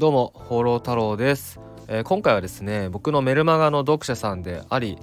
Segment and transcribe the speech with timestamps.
[0.00, 4.96] どうも放浪太郎です、えー、今回はですね僕のメルマガの読者さんであり、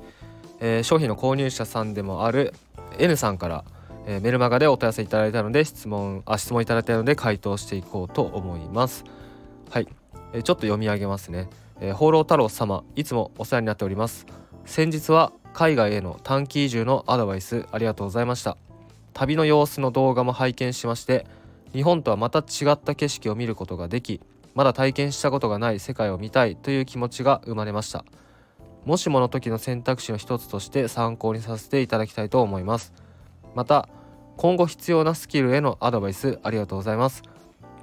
[0.60, 2.52] えー、商品の購入者さんでもある
[2.98, 3.64] N さんから、
[4.08, 9.04] えー、メルマガでお問い合わせいただいたので質問あ質問いただいたので回答していこうと思います。
[9.70, 9.88] はい、
[10.34, 11.48] えちょっと読み上げますね、
[11.80, 14.26] え放浪太郎様いつもお世話になっております。
[14.66, 18.58] 先日は海外への短期移住のアドバイスありがとうございました。
[19.14, 21.28] 旅の様子の動画も拝見しまして
[21.72, 24.22] 日本とはまた違った景色を見ることができ
[24.58, 28.04] まだ体験したことがない世界を見たいという気持ちが生まれました。
[28.86, 32.92] もしもの時の選択肢の一つとして参考にさせていただきたいと思います。
[33.54, 33.88] また
[34.36, 37.22] 今後必要なスキルへのアドバイスありがとうございます。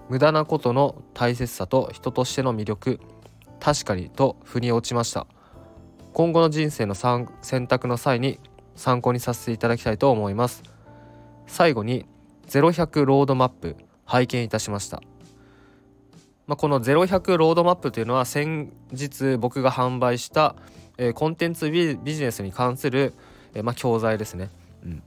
[0.09, 2.99] 無駄なことの大切さと人としての魅力
[3.61, 5.29] 確かにと腑に落ちました。
[6.13, 8.41] 今後の人生の選択の際に
[8.75, 10.65] 参考にさせていただきたいと思います。
[11.47, 12.05] 最後に
[12.49, 15.01] 0100ロードマップ拝見いたしました。
[16.47, 20.55] まあ、この0100ロードマップというのは先日僕が販売した、
[20.99, 23.15] えー、コンテンツビジネスに関する、
[23.55, 24.51] えー、まあ、教材ですね、
[24.85, 24.91] うん。
[24.93, 25.01] ま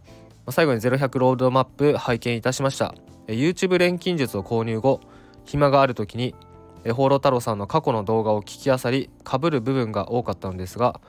[0.48, 2.96] あ、最後に0100ロードマップ拝見いたしました、
[3.28, 5.02] えー、YouTube 錬金術を購入後
[5.46, 6.36] 暇がある時に
[6.84, 11.02] え放浪太郎さんの過去の動画を聞きあさりかぶる部分が多かったのですが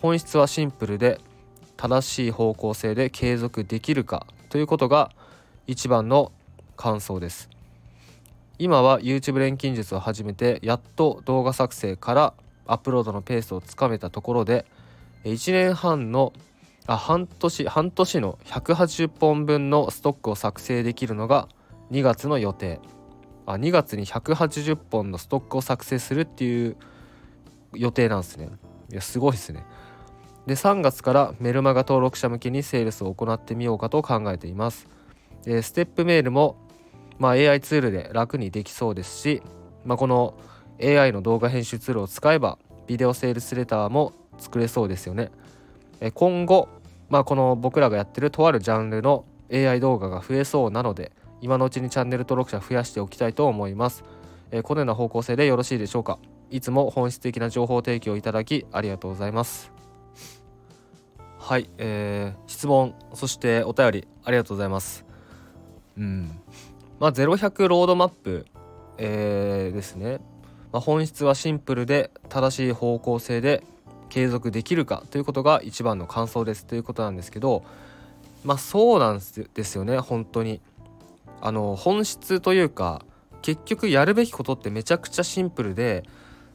[0.00, 1.20] 本質はシンプルで
[1.76, 5.10] 正しい方向性で継続できるかということが
[5.66, 6.32] 一番の
[6.76, 7.55] 感想です。
[8.58, 12.34] 今は YouTube 錬金術を始めてやっと動画作成から
[12.66, 14.64] アップロードのペースをつかめたところで
[15.24, 16.32] 1年半の
[16.86, 21.48] あ半年半年の180本分のストックを作成できるのが
[21.90, 22.80] 2月の予定。
[23.48, 26.76] あ2月に180本のストックを作成するっていう
[27.74, 28.50] 予定なんですね。
[28.90, 29.64] いやすごいですね。
[30.46, 34.88] で3月からメルマガ登録者向けにセールスを行ってみようかと考えています。
[35.44, 36.56] ステップメールも
[37.18, 39.42] まあ、AI ツールで楽にできそうですし、
[39.84, 40.34] まあ、この
[40.82, 45.30] AI の動画編集ツールを使えばビデオセールスレターも作れそうですよね。
[46.00, 46.68] え今後、
[47.08, 54.04] まあ、この僕らがやってるとあるジャンルの AI 動画が増えそうなので今のうちにチャンネル登録者増やしておきたいと思います。
[54.50, 56.18] えこのような方向性でよろしいでしょうか
[56.50, 59.72] いつも本質的な情報提供いただきありがとうございます。
[61.38, 65.04] はい、えー、質問そしてお便りありがとうございます。
[65.96, 66.40] うん
[66.98, 68.46] まあ、0100ロードマップ、
[68.96, 70.20] えー、ですね、
[70.72, 73.64] まあ、本質はシンプルで正しい方向性で
[74.08, 77.64] 継続できるかということが一番の感想ですということなんですけど
[78.44, 80.60] まあそうなんですよね本当に
[81.40, 83.04] あの本質というか
[83.42, 86.04] 結局やるべきことってめちゃくちゃシンプルで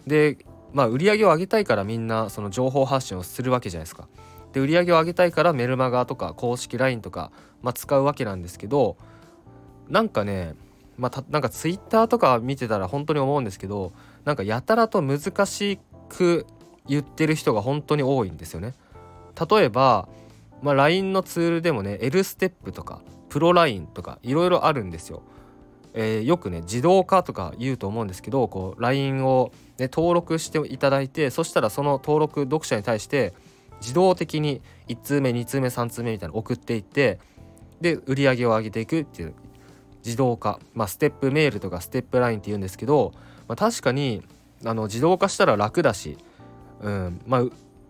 [0.08, 0.38] で
[0.74, 4.08] まあ売り上げを上げたいからみんなその情報発信をするわけじゃないですか。
[4.54, 7.32] で売り上げを上げたいからメルマガとか公式 LINE とか、
[7.62, 8.98] まあ、使うわけなんですけど
[9.90, 10.56] なんかね
[10.98, 13.92] まあ、なんかツイッターとか見てたら本当に思うんですけど
[14.24, 16.46] なんかやたらと難しく
[16.88, 18.74] 言ってる人が本当に多いんですよね。
[19.50, 20.08] 例えば、
[20.62, 25.24] まあ、LINE のツールでもね L ステップとかプロ LINE とかいろいろあるんですよ。
[25.94, 33.34] えー、よくね自動化とか言うと思うんですけどこう LINE を、ね、登録していただいてそしたらその登録読者に対して
[33.82, 37.20] 自動的に1通目2通目3通目みたいなの送っていって
[37.82, 39.34] で売り上げを上げていくっていう
[40.06, 43.14] 自動化、まあ、ステップメールとかステップラインって言うんですけど、
[43.48, 44.24] まあ、確かに
[44.66, 46.18] あの自動化したら楽だし、
[46.82, 47.44] うんまあ、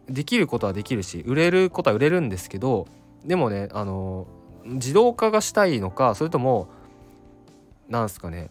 [0.10, 2.88] できることはできるし売れることは売れるんですけど
[3.26, 4.28] でもねあの
[4.66, 6.68] 自動化がしたいのかそれとも
[7.90, 8.50] なんすかね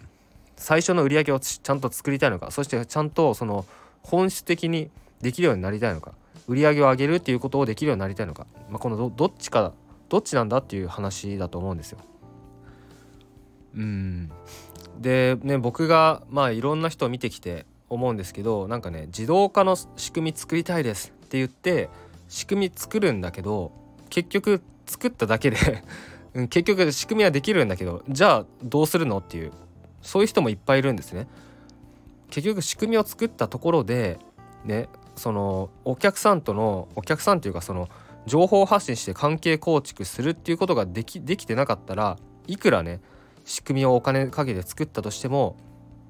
[0.57, 3.65] 最初の売り上げをちゃんと作りたいのかそしてちゃんとその
[4.03, 6.13] 本質的にできるようになりたいのか
[6.47, 9.73] 売り上げを上げるっていうことをできるようになりたいのか、まあ、このどっちか
[10.09, 11.99] どっちなんだっていう話だと思うんですよ。
[13.75, 14.31] うん
[14.99, 21.89] でね僕がまあいろんな人を見てきて思うんですけどなんかね自動化の仕組み作りたいですって言って
[22.29, 23.73] 仕組み作るんだけど
[24.09, 25.85] 結局作っただけで
[26.49, 29.53] 結局仕組みはできるんだけどじゃあどうするのっていう
[30.03, 31.27] そういう人もいっぱいいるんですね。
[32.31, 34.19] 結局仕組みを作ったところで
[34.65, 37.89] ねそのお客さんとのお客さんというかその
[38.27, 42.17] 情報発信して関係構築するっていうことができできてなかったら
[42.47, 43.01] いくらね
[43.51, 45.57] 仕組みをお金かけて作ったとしても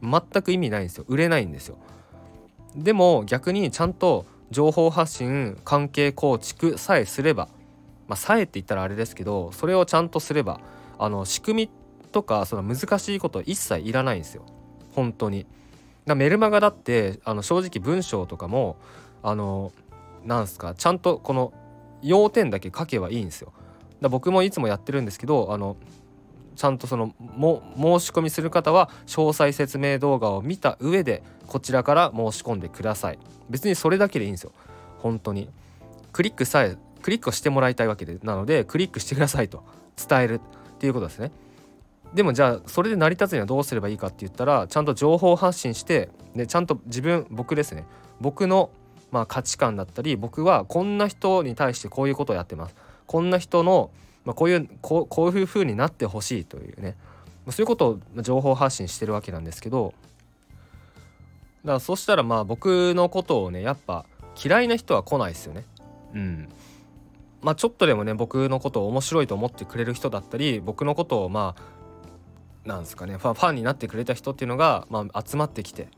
[0.03, 1.07] 全く意味ないんですよ。
[1.09, 1.79] 売れないんですよ。
[2.77, 7.49] でも逆にちゃんと情報発信関係構築さえすれば
[8.09, 10.61] まあさえって言ったらあれですけどそれをちゃんとすれば
[10.99, 11.71] あの仕組み
[12.13, 14.45] とかその難しいこと一切いらないんですよ。
[14.95, 15.47] 本当に。
[16.05, 18.77] だメルマガだってあの正直文章とかも
[19.23, 19.73] あの
[20.27, 21.55] なんすかちゃんとこの
[22.03, 23.55] 要点だけ書けばいいんですよ。
[24.03, 25.79] だ僕もいつもやってるんですけどあの
[26.57, 33.19] ちゃんとそのも申し込みする方は詳細説明動画を見た上でこちらから申し込んでください。
[33.49, 34.53] 別にそれだけでいいんですよ。
[34.99, 35.49] 本当に。
[36.13, 39.65] クリックさえクリックをしてもらいたいわけでなのでクリックしてくださいと。
[39.97, 41.33] 伝えるっていうことですね。
[42.15, 47.87] でもじゃあそれで成り立つにはどうすればいいかって言ったらちゃんと情報発信して、ね、ちゃんと自分僕ですね。
[48.21, 48.71] 僕の
[49.11, 52.75] まあ価値観だったり僕はこんな人に対してこういうことをやってます。
[53.07, 53.91] こんな人の、
[54.31, 56.97] まあ、こういうこういう風になってほしいというね。
[57.49, 59.93] そういうことを情報発信してるわけなんですけど。
[61.65, 64.07] だからそしたらまあ僕のことをねやっぱ
[64.41, 65.65] 嫌いな人は来ないですよね。
[66.15, 66.49] うん。
[67.43, 71.57] まあちょっとでもね僕のことを面白いと思ってくれる人だったり僕のことをま
[72.65, 75.89] あなんですかねファファンになってくれた人っていうのが、まあ、集まってきて。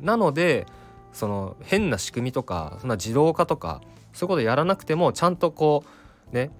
[0.00, 0.66] なので
[1.12, 3.82] その変な仕組みとかそんな自動化とか
[4.14, 5.84] そういうことやらなくてもちゃんとこ
[6.32, 6.50] うね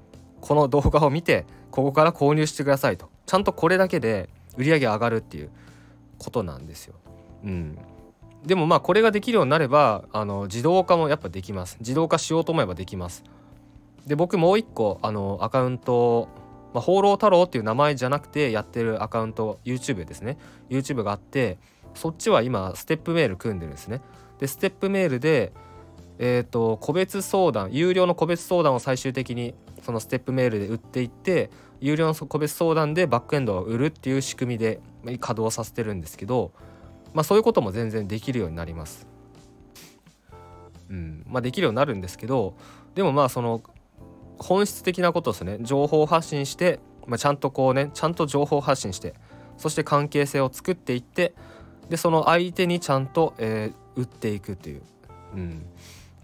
[0.43, 3.09] この動画を見てここから購入してくださいと。
[3.25, 4.29] ちゃんとこれだけで
[4.59, 5.51] 売り上げ上がるっていう
[6.19, 6.95] ことなんですよ。
[7.45, 7.79] うん、
[8.45, 11.77] でもまあこれができるようになればあの自動化もやっぱできます。
[11.81, 13.25] 自動化しようと思えばできます。
[14.07, 16.29] で僕もう一個あのアカウント
[16.73, 20.39] まあ、放浪太郎っていう名前じゃなくてやってるアカウント YouTube ですね。
[20.71, 21.59] YouTube があって
[21.95, 24.01] そっちは今ステップメール組んでるんですね。
[24.39, 25.53] でステップメールで
[26.19, 31.51] えっ、ー、と個別相談有料の個別相談を最終的にそのステップメールで売っていって
[31.81, 36.53] 有料の個別相談でバックエンドを売るっていう仕組みで稼働させてるんですけど
[37.15, 39.07] まあ、そういうことも全然できるようになります。
[40.91, 41.25] うん。
[41.27, 42.55] まあ、できるようになるんですけど
[42.95, 43.63] でもまあその
[44.39, 45.59] 本質的なことですね。
[45.61, 49.15] 情報発信して、まあ、ちゃんとこうねちゃんと情報発信して
[49.57, 51.35] そして関係性を作っていって
[51.89, 54.83] でその相手にちゃんと、えー、売っていくっていう、
[55.35, 55.67] うん、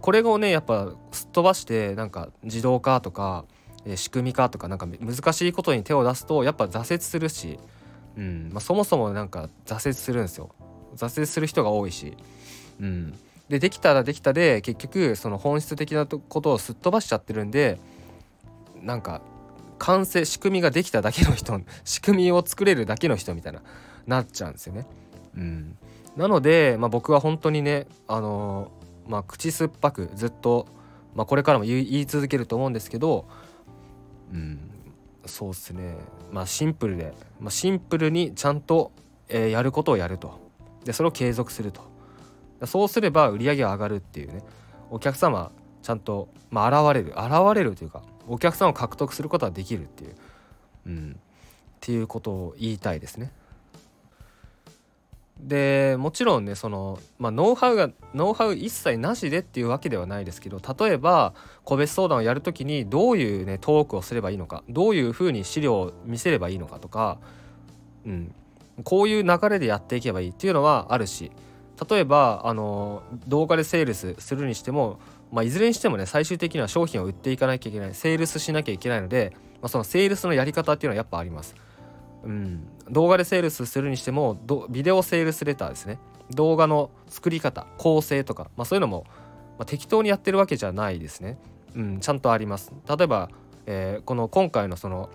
[0.08, 3.44] これをねやっぱすっ飛ばしてなんか自動化とか、
[3.84, 7.58] えー、仕組み化とかなんか難しいことに手を出すとやっぱ挫折するし、
[8.16, 10.49] うんまあ、そもそもなんか挫折するんですよ。
[10.96, 12.16] 挫折する人が多いし、
[12.81, 13.19] うん、
[13.50, 17.78] でできたらできたで結局その本質的なことをすっ飛ばしちゃってるんで
[18.81, 19.20] なんか
[19.76, 23.60] 完成仕組みができただけの人 仕組みを作れるだけの人みたいな
[24.06, 24.87] なっちゃうんですよね。
[25.37, 25.76] うん、
[26.16, 28.72] なので、まあ、僕は本当にね、あの、
[29.08, 30.66] まあ、口酸っぱくずっと、
[31.14, 33.26] まあ、これからも言い続けると思うんですけど、
[34.32, 34.70] うん、
[35.26, 35.96] そうっすね、
[36.31, 38.93] まあ、シンプルで、まあ、シンプルにちゃんと、
[39.28, 40.46] えー、やることをやると。
[40.84, 41.82] でそれを継続すると。
[42.66, 44.43] そうすれば売り上げが上がるっていうね。
[44.90, 45.52] お客様
[45.82, 47.10] ちゃんと、まあ、現れる。
[47.16, 50.14] 現れるというかお客さんを獲得することができるっていう、
[50.87, 51.22] うん、っ
[51.81, 53.32] ていうことを言いたいですね。
[55.40, 61.32] でもちろんねその、まあ、ノウハウがノウハウ一切なしでっていうわけではないですけど例えば
[61.64, 67.19] 個別相談をやる時にどういうねトークをすればいいのかどういうふうに資料を見せればいいのかとか、
[68.05, 68.35] うん、
[68.82, 71.31] こういう流れでやっていけばいいっていうのはあるし
[71.88, 74.99] 例えばあの動画でセールスするにしても、
[75.31, 79.32] まあ、いずれにしてもね最終的には商品を売っていかなきゃいけないセールスしなきゃいけないので、
[79.62, 81.55] まあ、そのセールスのやり方っていうのはやっぱあります。
[82.29, 84.39] うん、動画でセールスするにしても
[84.69, 85.99] ビデオセールスレターですね。
[86.31, 89.07] 動画の作り方構成とか、まあ、そういうのも、
[89.59, 91.39] まあ、適当にやってるわけじゃないですね、
[91.75, 92.71] うん、ちゃんとあります。
[92.87, 93.31] 例えば、
[93.65, 95.09] えー、この今回のその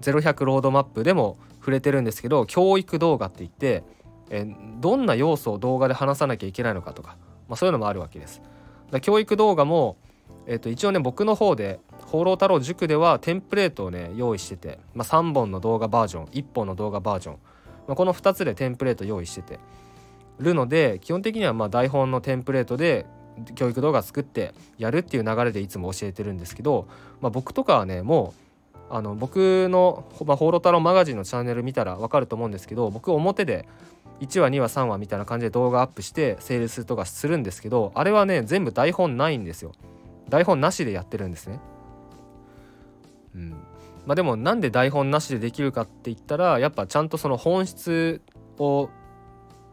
[0.00, 3.84] 0100ロードマップでも触れてるんですけど教育動画って言って、
[4.30, 4.46] え
[4.80, 8.40] どんな要素を動画で話さなきゃいけないのかとか、まあ、そういうのもあるわけです。
[8.90, 9.98] だ教育動画も、
[10.46, 17.34] えー、と一応ね僕の方で「放浪太郎塾」ではテンプレートをね用意してて、まあ、3本の動画バージョン1本の動画バージョン、
[17.86, 19.58] まあ、この2つでテンプレート用意してて。
[20.38, 23.06] るので基本的にはまあ台本のテンプレートで
[23.54, 26.88] 教育動画作ってやるっていう流れでいつも教えてるんですけど、
[27.20, 33.66] まあ、僕とかはねもうあの僕の「まあ、太郎マガジン」のチャンネル見たら分かると思うんですけど僕表で
[34.20, 39.72] 1話2話3話みたいな感じで動画アップしてセールスとかするんですけどあれはね全部台本ないんですよ。
[40.28, 41.60] 台本なしでやってるんですね。
[43.36, 43.50] うん。
[44.06, 48.22] まあでもなんで台本なしでできるかって言ったらやっぱちゃんとその本質
[48.58, 48.88] を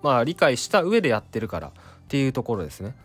[0.01, 1.72] まあ理解した上でやってるからっ
[2.08, 2.96] ていうところですね。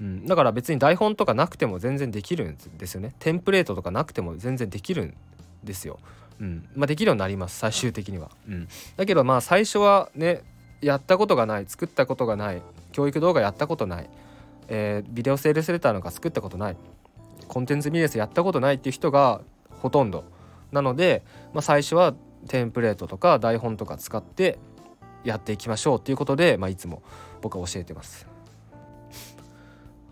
[0.00, 3.14] うん、だから別に台本とかなくても全然できるんですよね。
[3.20, 5.14] テンプレートとかなくても全然できるん
[5.62, 6.00] ですよ。
[6.40, 6.68] うん。
[6.74, 8.30] まあ、できるようになります最終的には。
[8.48, 10.42] うん、だけどまあ最初はね
[10.80, 14.10] やったことがない作ったことがない教育動画やったことない、
[14.68, 16.76] えー、ビデオセールスレターなんか作ったことない
[17.46, 19.42] コンテンツビジネスやったことないっていう人が
[19.82, 20.24] ほとんど。
[20.70, 21.22] なので、
[21.52, 22.14] まあ、最初は
[22.48, 24.58] テンプレートとか台本とか使って
[25.24, 27.02] やっていきましょうっていうことで、まあ、いつも
[27.42, 28.26] 僕は教えてます。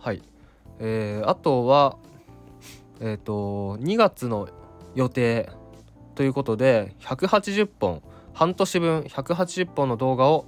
[0.01, 0.23] はい、
[0.79, 1.97] えー、あとは
[3.01, 4.49] えっ、ー、と2月の
[4.95, 5.51] 予定
[6.15, 8.03] ということで180本
[8.35, 10.47] 半年分180本の動画を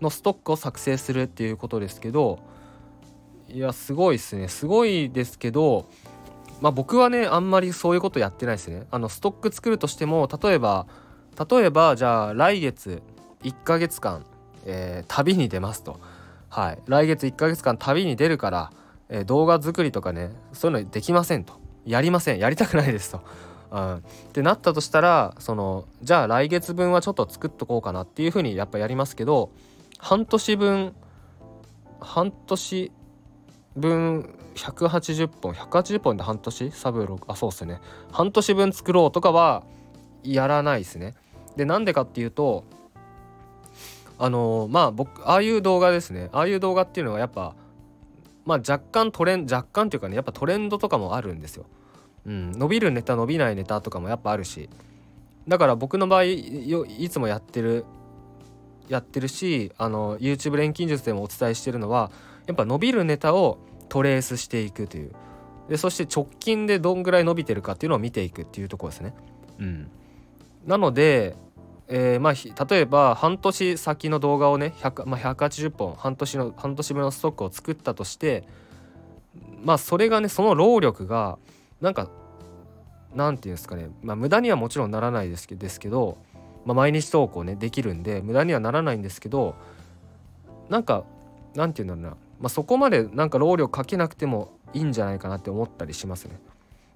[0.00, 2.38] のストックを作成するっていうことですけど
[3.48, 4.48] いやすごいですね。
[4.48, 5.86] すごいですけど
[6.60, 8.86] まあ僕はねあんまりそういうことやってないですね。
[8.90, 10.86] あのストック作るとしても例えば
[11.50, 13.02] 例えばじゃあ来月
[13.42, 14.24] 1ヶ月間、
[14.66, 16.00] えー、旅に出ますと。
[16.48, 16.78] はい。
[16.86, 18.72] 来月1ヶ月間旅に出るから、
[19.08, 21.54] えー、動画作りとかねそういうのできませんと。
[21.84, 22.38] やりません。
[22.38, 23.20] やりたくないですと。
[23.70, 24.00] うん、っ
[24.32, 29.50] てなったとしたらそのじゃあ来月分はちょっと作っとこうかなっていうふうにやっぱやりますけど
[29.98, 30.94] 半年分
[32.00, 32.92] 半年
[33.78, 36.70] 分180本180本で半年？
[36.72, 37.80] サブロあそうっすね。
[38.12, 39.62] 半年分作ろうとかは
[40.22, 41.14] やらないですね。
[41.56, 42.64] でなんでかっていうと
[44.18, 46.28] あのー、まあ僕ああいう動画ですね。
[46.32, 47.54] ああいう動画っていうのはやっぱ
[48.44, 51.66] まあ若干トレン若干っていうかねやっぱトレンドとかもあるんですよ。
[52.26, 54.68] うん、伸びるネタ伸びないネタとかもやっぱあるし。
[55.46, 57.86] だから僕の場合いつもやってる
[58.88, 62.10] やってるしあの YouTube 錬金術でもお伝えしてるのは
[62.46, 63.58] やっぱ伸びるネタを
[63.88, 65.12] トレースしていくという。
[65.68, 69.14] でそして直近でどんぐらい伸びてるかっていうのを見ていくっていうところですね。
[69.58, 69.90] うん、
[70.66, 71.36] なので、
[71.88, 78.44] えー、まあ例えば半年先の動画をね100、まあ、180本半年の半年分のストックを作ったとして
[79.62, 81.38] まあそれがねその労力が
[81.82, 82.08] なんか
[83.14, 86.18] なんていうんですかね、まあ、無駄にはもちろんならないですけど
[86.68, 89.54] まあ、毎日投稿ねできるんで無駄にはならないんですけど
[90.68, 91.04] なんか
[91.54, 96.38] なんて言うんだろうな、まあ、そこまでなんか労力かけなくてもいいんじゃないかなって思ったりしますね。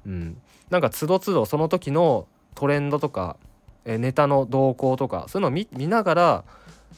[0.07, 3.37] うん、なんかつどつどその時のトレンドとか
[3.85, 6.45] えネタの動向とかそういうのを見ながら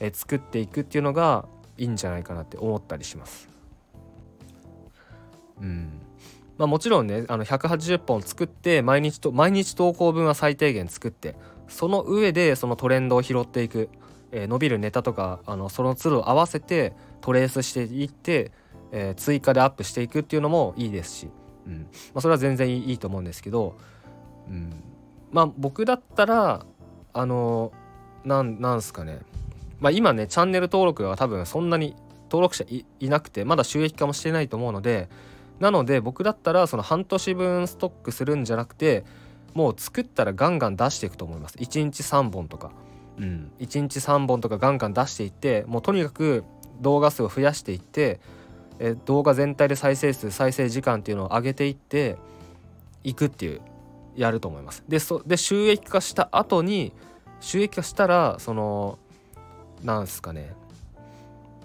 [0.00, 1.46] え作っていくっていうのが
[1.76, 3.48] いいんじゃないかなって思ったりします。
[5.60, 6.00] うん
[6.56, 11.36] まあ、もちろんねあの180本作って毎日と毎日投稿分は最低限作って
[11.68, 13.88] その上でそのトレンドを拾っていく、
[14.34, 18.50] えー、伸びるネタとかあのその都度合わせてトレースしていって、
[18.90, 21.30] えー、追加でアップしていくっていうのもいいですし、
[21.66, 21.82] うん。
[21.82, 21.86] ま
[22.16, 23.78] あ、それは全然いいと思うんですけど、
[24.48, 24.82] うん、
[25.30, 26.66] まあ僕だったら
[27.12, 27.72] あの
[28.24, 29.20] なんなんすかね。
[29.78, 35.08] まあ今ねチャンネル登録が多分そんなに登録者いなくてまだ収益化もしてないと思うので
[35.60, 39.04] なので僕だったらその半年分ストックするんじゃなくて
[39.52, 41.56] もう作ったらガンガン出していくと思います。
[41.58, 42.72] 1日3本とか、
[43.18, 46.44] うん、1日3本とかガンガン出していってもうとにかく
[46.80, 48.20] 動画数を増やしていって
[48.78, 52.16] え動画全体で再生数再生時間っていうのを上げていって
[53.04, 53.60] いくっていう
[54.16, 54.84] やると思います。
[54.88, 56.92] でそで収益化した後に
[57.40, 58.98] 収益化したらその
[59.82, 60.54] なんすかね。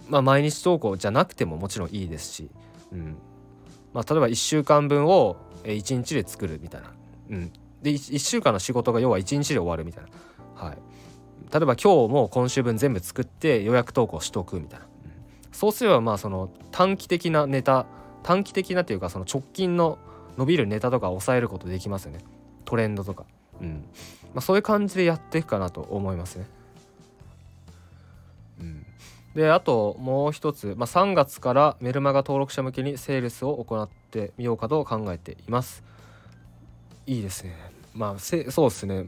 [0.08, 2.50] まあ毎日投稿じゃなくてももちろんいいですし、
[2.92, 3.18] うん。
[3.94, 6.92] まあ、例えば1週間分を1日で作るみたいな、
[7.32, 7.52] うん、
[7.82, 10.10] で 1, 1週間の仕事が要は1日で終わるみたいな、
[10.68, 10.78] はい、
[11.52, 15.12] 例えば今日も今週分全部作って予約投稿しとくみたいな、うん、
[15.52, 17.86] そうすればまあその短期的なネタ
[18.24, 19.98] 短期的なっていうかその直近の
[20.38, 22.20] 伸びるネタとか抑えることできますよね。
[22.66, 23.26] トレンドとか、
[23.62, 23.86] うん。
[24.34, 26.46] まあ、そういう感じでやっていくかなと思いますね。
[28.60, 28.86] うん、
[29.34, 35.84] であともう一つ、まあ、3月からメルマガ登録者向けにセールスを行ってみようかと考えています。
[37.06, 37.56] いいですね。
[37.94, 39.08] まあそうですね。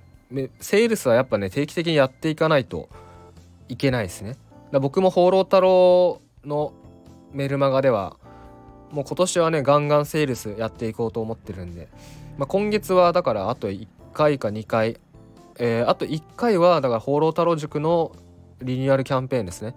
[0.59, 2.89] セールスはやっぱね定期的にやっていかないと
[3.67, 4.37] いけないですね。
[4.71, 6.73] だ僕も「放浪太郎」の
[7.33, 8.17] メルマガでは
[8.91, 11.87] もう今年はねガンガンセールスやっていこうと思ってるんで、
[12.37, 14.99] まあ、今月はだからあと1回か2回、
[15.57, 18.11] えー、あと1回はだから放浪太郎塾の
[18.61, 19.75] リニューアルキャンペーンですね。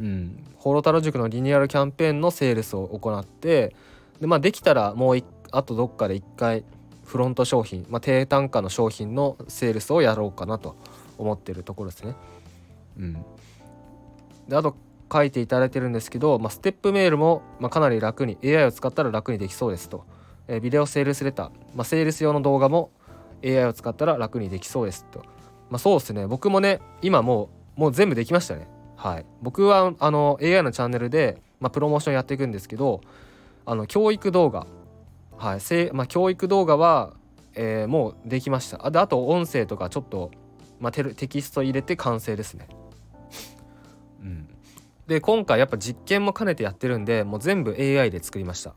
[0.00, 0.44] うん。
[0.56, 3.74] 放浪太郎塾のリニューアルキャンペーンのセールスを行って
[4.20, 6.64] でまあできたらもうあとどっかで1回
[7.06, 10.76] フロント商品、まあ、低単価の商品のセールスをやろうかなと
[11.18, 12.14] 思ってるところですね。
[12.98, 13.24] うん、
[14.48, 14.76] であと
[15.12, 20.04] 書いていただいてるんですけど、まあ、ステップメールも、ま、かなり楽に AI を使ったら楽にできそうですと、
[20.48, 22.90] えー、ビデオセールスレター、まあ、セールス用の動画も
[23.44, 25.20] AI を使ったら楽にできそうですと、
[25.70, 26.26] まあ、そうですね。
[26.26, 28.66] 僕もね今もうもう全部できましたね。
[28.96, 29.26] はい。
[29.42, 33.02] 僕はあの AI のチャンネルで、ま、プロモーションやっていくんですけど
[33.66, 34.66] あの教育動画
[35.38, 37.12] はいせまあ、教育動画は、
[37.54, 40.30] えー、もうできましたあであと音声とかちょっと、
[40.80, 42.68] まあ、テテキスト入れて完成ですね。
[44.22, 44.48] うん、
[45.06, 48.74] で今回やっぱ実験も兼ねてやってるんでもう全部 AI で作りました。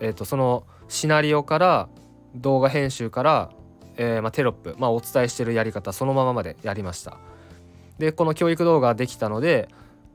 [0.00, 1.88] えっ、ー、とそのシナリオから
[2.34, 3.50] 動画編集から、
[3.96, 7.18] えーまあ、テロップ、まあ、お伝えしてるやり方そのまままでやりました。
[7.98, 9.68] でこの教育動画できたので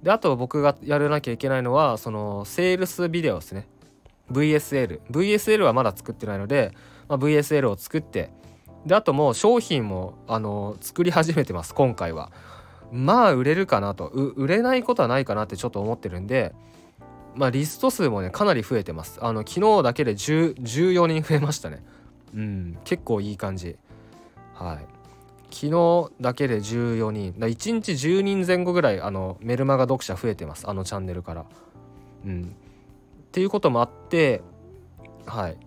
[0.04, 3.68] であと僕がやらなきゃいけないのはそのセールスビデオですね
[4.32, 6.74] VSL VSL はまだ作ってないので、
[7.08, 8.32] まあ、VSL を作って
[8.86, 12.32] であともう商品もあの作り始めてます今回は。
[12.92, 14.08] まあ売れるかなと。
[14.08, 16.54] 売れないことはないかなってちょっと思ってるんで
[17.36, 19.20] まあリスト数もねかなり増えてます。
[19.22, 21.84] あの昨日だけで14人増えましたね。
[22.36, 23.78] うん結構いい感じ。
[24.54, 24.86] はい。
[25.52, 27.34] 昨日だけで14人。
[27.40, 31.46] だ1日10人前後ぐらいあのメルマガ読者増えてますあのチャンネルから。
[32.26, 32.56] うん。
[33.36, 34.42] っていうこともあって
[35.26, 35.58] はい。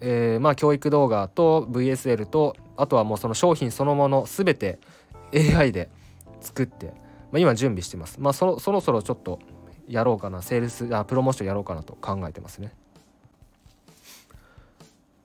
[0.00, 4.78] えー、まあ教育動画と VSL とあとはもうその商品そのもの全て
[5.34, 5.90] AI で
[6.40, 6.92] 作って、ま
[7.34, 8.20] あ、今準備してます。
[8.20, 9.40] まあそそろそろちょっと
[9.88, 10.40] やろうかな。
[10.40, 12.70] セールスあプロモーションやろうかなと考えてますね。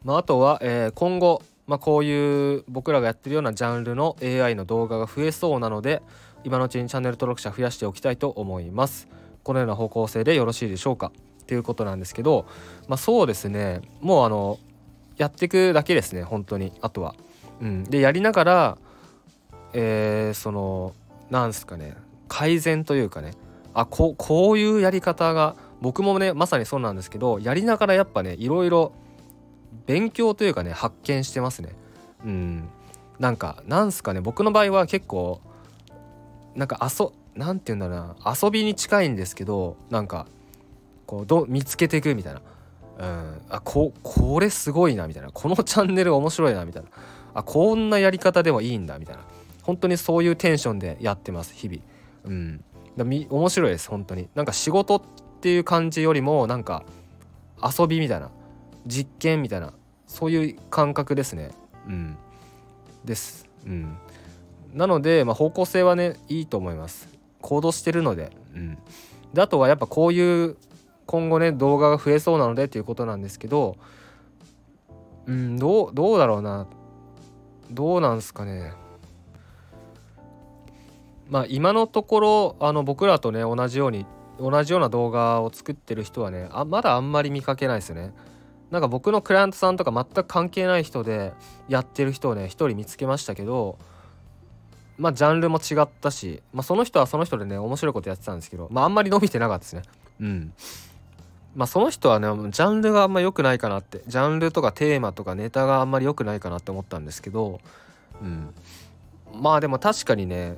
[0.04, 6.02] まあ、あとは、えー、今後、まあ、こういう僕らがやってるようなジャンルの AI の動画が増えそうなので
[6.44, 9.08] 今のうちにチャンネル登録者増やしておきたいと思います。
[9.44, 11.12] このような方向性でよろしいでしょうか。
[11.52, 12.46] っていうことなんですけど、
[12.88, 13.82] まあ、そうですね。
[14.00, 14.58] もうあの
[15.18, 16.72] やっていくだけですね本当に。
[16.80, 17.14] あとは。
[17.60, 18.78] うん、でやりながら、
[19.74, 20.94] えー、その
[21.30, 21.98] なんすかね。
[22.30, 23.34] 改善というかね。
[23.74, 28.94] あここういうやり方が僕もねまさにそうなんですけどやりながらやっぱねいろいろ
[29.86, 31.76] 勉強というかね発見してますね。
[32.24, 32.70] うん、
[33.20, 34.22] なんかなんすかね。
[34.22, 35.42] 僕の場合は結構
[36.56, 38.36] なんか遊なんて言うんだろうな。
[38.42, 40.28] 遊びに近いんですけどなんか
[41.12, 42.42] こうど見つけていくみたいな、
[42.98, 45.30] うん、あここれすごいなみたいな。
[45.30, 46.90] このチャンネル面白いなみたいな。
[47.34, 49.24] あこんなやり方でもいいんだみたいな。
[49.64, 51.82] 本当にそういうテンションでやってます日々。
[52.24, 52.64] うん、
[52.96, 54.30] だみ面白いです本当に。
[54.36, 55.02] なんか仕事っ
[55.42, 56.86] ていう感じよりもなんか
[57.62, 58.32] 遊びみたいな。
[58.88, 59.74] 実験みたいな。
[60.08, 61.52] そういう感覚ですね。
[61.88, 62.16] うん。
[63.04, 63.50] です。
[63.66, 63.98] うん。
[64.74, 67.10] なので、まあ、方向性はねいいと思います。
[67.42, 68.32] 行動してるので。
[68.56, 68.78] うん。
[69.34, 70.56] であとはやっぱこういう
[71.12, 73.76] 今後ね動画が増えそうなのでっていうことなんですけど
[75.26, 76.68] うんどうどうだろうな。
[77.70, 78.72] どうなんすかね。
[81.30, 84.06] まあ今のところあの僕らとね同じように
[84.40, 88.14] 同じような動画を作ってる人はねあまだあんまり見かけないですね。
[88.70, 91.34] なんか僕のクライアントさんとか全く関係ない人で
[91.68, 93.78] やってる人をね一人見つけましたけど
[94.98, 99.82] まあジャンルも違ったし、まあ、その人はその人でね面白いことやってたんですけどまああんまり伸びてなかったですね。
[100.22, 100.54] うん。
[101.56, 104.02] まあその人はねジャンルがあんま良くないかなって。
[104.08, 107.60] ジャンルとかテーマとかネタがあんまり良くないかなって思ったんですけど
[108.22, 108.54] うん。
[109.34, 110.58] まあでも確かにね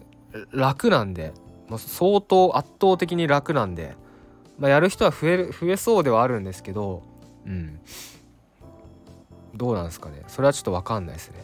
[0.52, 1.34] 楽なんで
[1.68, 3.96] もう相当圧倒的に楽なんで、
[4.60, 7.04] まあ、やる人は増える増えそうではあるんですけど
[7.46, 7.80] うん。
[9.56, 10.24] どうなんですかね。
[10.28, 11.44] それはちょっと分かんないですね。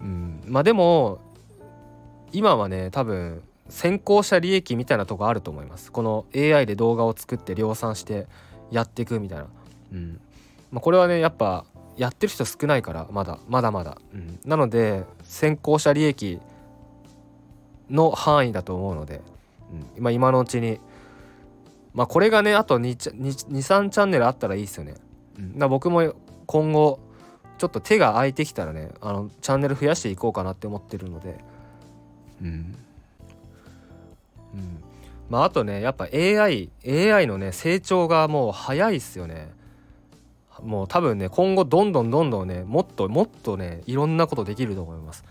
[0.00, 0.42] うん。
[0.46, 1.20] まあでも
[2.32, 5.92] 今はね多分先行者利益みたいなとこあると思います。
[5.92, 8.26] この AI で動画を作って量産して
[8.70, 9.46] やっていくみたいな。
[9.92, 10.20] うん。
[10.70, 11.64] まあ、これはねやっぱ
[11.96, 16.40] やってる人少ないからまだまだまだ、うん、なので先行者利益
[17.90, 19.20] の範囲だと思うので、
[19.96, 20.80] うん、まあ、今のうちに。
[21.92, 24.94] まあこれがねあと23チャンネルあったらいいですよね。
[25.36, 26.14] うん、だ僕も
[26.46, 27.00] 今後
[27.58, 31.36] ちょっと手が空いてきたらねあのチャンネル増やしていこうかなって思ってるので。
[32.42, 32.48] うん。
[34.54, 34.89] うん。
[35.30, 39.52] まああとねやっぱ AI AI のね成長がもう早いっすよね。
[40.62, 45.24] もう多分ね今後どんどんどんどんねもっともっとねいろんなことできると思います。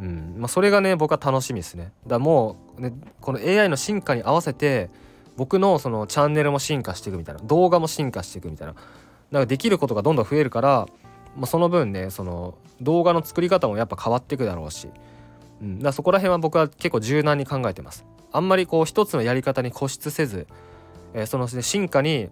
[0.00, 1.92] うんまあ、それがね僕は楽しみですね。
[2.06, 4.90] だもうねこの AI の進化に合わせて
[5.36, 8.74] 僕のそのチャンネルも進化していくみたいな動画も進化していくみたいな
[9.30, 10.86] なんかできることがどんどん増えるから、
[11.36, 14.88] まあ、その分ねその動画の作り方もやっぱ変わっていくだろうし、
[15.60, 18.04] うん、だそこら辺は僕は結構柔軟に考えてます。
[18.36, 20.46] あんまりこう一つのやり方に固執せず、
[21.14, 22.28] えー、その、ね、進化に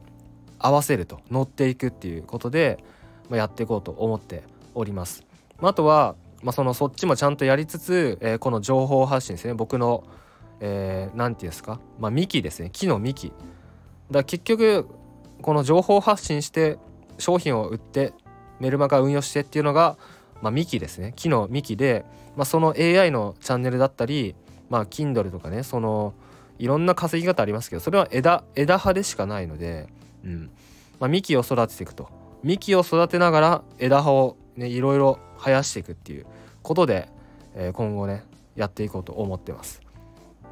[0.58, 2.84] 合わせると乗っていくっていうことで、
[3.30, 4.42] まあ、やっていこうと思って
[4.74, 5.24] おります。
[5.60, 9.54] まあ、あとは、まあ、そのそっちもちゃんとやりつつ、えー、この情報発信ですね。
[9.54, 10.04] 僕の
[10.60, 12.68] 何、えー、て言うんですか、まあ、幹ですね。
[12.70, 13.32] 木の幹
[14.10, 14.86] だ結局
[15.40, 16.76] この情報発信して
[17.16, 18.12] 商品を売って
[18.60, 19.96] メルマガ運用してっていうのが、
[20.42, 21.14] まあ、幹ですね。
[21.16, 22.04] 木の幹で、
[22.36, 24.34] まあ、その AI のチャンネルだったり、
[24.70, 26.14] まあ、Kindle とかねその
[26.58, 29.88] いろんな稼ぎ方ありますけどそれは枝枝葉でしかないので、
[30.24, 30.50] うん。
[31.00, 32.08] まあ、幹を育てていくと。
[32.42, 36.26] 幹を育てながら枝葉を、ね、いろいろ生やしていくっていう
[36.62, 37.08] ことで、
[37.54, 38.24] えー、今後ね
[38.54, 39.80] やっていこうと思ってます。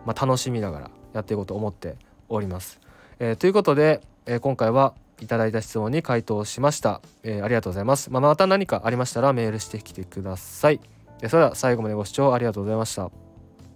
[0.06, 1.96] まあ、楽しみながらやっていこうと思って
[2.28, 2.80] おります。
[3.18, 10.80] えー、ということで、えー、今回はいただいた質問に回答しました、えー、ありがとうございます、まあ、また何かありましたらメールしてきてください、
[11.18, 13.31] それでは最後までご視聴ありがとうございました。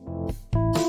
[0.07, 0.86] Thank you